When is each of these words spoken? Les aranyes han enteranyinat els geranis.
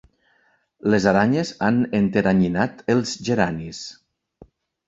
Les 0.93 1.05
aranyes 1.11 1.51
han 1.67 1.77
enteranyinat 1.99 2.83
els 2.95 3.15
geranis. 3.29 3.83